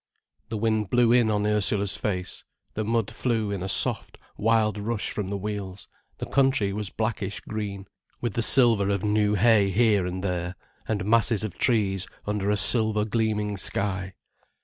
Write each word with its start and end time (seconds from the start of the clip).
The 0.49 0.57
wind 0.57 0.89
blew 0.89 1.11
in 1.11 1.29
on 1.29 1.45
Ursula's 1.45 1.95
face, 1.95 2.43
the 2.73 2.83
mud 2.83 3.11
flew 3.11 3.51
in 3.51 3.61
a 3.61 3.69
soft, 3.69 4.17
wild 4.35 4.79
rush 4.79 5.11
from 5.11 5.29
the 5.29 5.37
wheels, 5.37 5.87
the 6.17 6.25
country 6.25 6.73
was 6.73 6.89
blackish 6.89 7.39
green, 7.41 7.85
with 8.19 8.33
the 8.33 8.41
silver 8.41 8.89
of 8.89 9.05
new 9.05 9.35
hay 9.35 9.69
here 9.69 10.07
and 10.07 10.23
there, 10.23 10.55
and 10.87 11.05
masses 11.05 11.43
of 11.43 11.55
trees 11.59 12.07
under 12.25 12.49
a 12.49 12.57
silver 12.57 13.05
gleaming 13.05 13.57
sky. 13.57 14.15